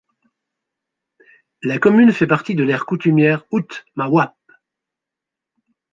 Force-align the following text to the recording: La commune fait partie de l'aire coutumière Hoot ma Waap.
La 1.61 1.77
commune 1.77 2.11
fait 2.11 2.25
partie 2.25 2.55
de 2.55 2.63
l'aire 2.63 2.87
coutumière 2.87 3.45
Hoot 3.51 3.85
ma 3.93 4.07
Waap. 4.07 4.35